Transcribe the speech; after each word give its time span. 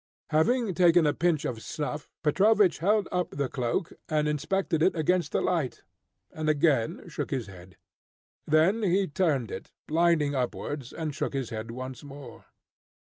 Having 0.31 0.73
taken 0.73 1.05
a 1.05 1.13
pinch 1.13 1.45
of 1.45 1.61
snuff, 1.61 2.09
Petrovich 2.23 2.79
held 2.79 3.07
up 3.11 3.29
the 3.29 3.47
cloak, 3.47 3.93
and 4.09 4.27
inspected 4.27 4.81
it 4.81 4.95
against 4.95 5.31
the 5.31 5.41
light, 5.41 5.83
and 6.33 6.49
again 6.49 7.07
shook 7.07 7.29
his 7.29 7.45
head. 7.45 7.77
Then 8.47 8.81
he 8.81 9.05
turned 9.05 9.51
it, 9.51 9.71
lining 9.89 10.33
upwards, 10.33 10.91
and 10.91 11.13
shook 11.13 11.33
his 11.33 11.51
head 11.51 11.69
once 11.69 12.03
more. 12.03 12.45